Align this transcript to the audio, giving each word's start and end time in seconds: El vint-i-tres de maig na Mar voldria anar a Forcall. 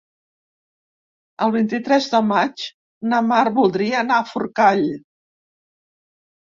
El 1.47 1.53
vint-i-tres 1.57 2.09
de 2.15 2.23
maig 2.31 2.65
na 3.13 3.23
Mar 3.29 3.45
voldria 3.61 4.03
anar 4.05 4.19
a 4.25 4.29
Forcall. 4.35 4.87